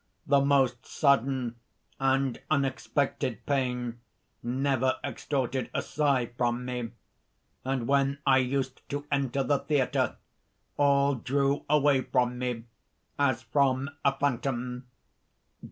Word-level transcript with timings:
The 0.25 0.41
most 0.41 0.83
sudden 0.83 1.57
and 1.99 2.41
unexpected 2.49 3.45
pain 3.45 3.99
never 4.41 4.95
extorted 5.03 5.69
a 5.75 5.83
sigh 5.83 6.31
from 6.39 6.65
me; 6.65 6.89
and 7.63 7.87
when 7.87 8.17
I 8.25 8.39
used 8.39 8.81
to 8.89 9.05
enter 9.11 9.43
the 9.43 9.59
theatre, 9.59 10.15
all 10.75 11.13
drew 11.13 11.65
away 11.69 12.01
from 12.01 12.39
me, 12.39 12.63
as 13.19 13.43
from 13.43 13.91
a 14.03 14.17
phantom." 14.17 14.87